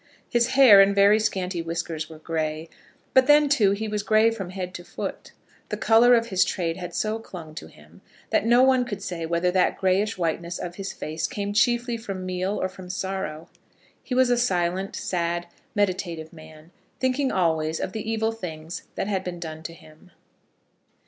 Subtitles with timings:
[0.27, 2.69] His hair and very scanty whiskers were gray;
[3.13, 5.31] but, then too, he was gray from head to foot.
[5.69, 8.01] The colour of his trade had so clung to him,
[8.31, 12.25] that no one could say whether that grayish whiteness of his face came chiefly from
[12.25, 13.47] meal or from sorrow.
[14.01, 15.45] He was a silent, sad,
[15.75, 20.09] meditative man, thinking always of the evil things that had been done to him.